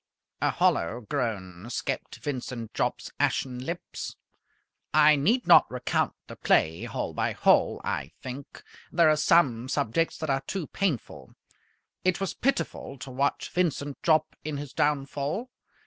[0.41, 4.15] A hollow groan escaped Vincent Jopp's ashen lips.
[4.95, 8.63] I need not recount the play hole by hole, I think.
[8.91, 11.35] There are some subjects that are too painful.
[12.03, 15.51] It was pitiful to watch Vincent Jopp in his downfall.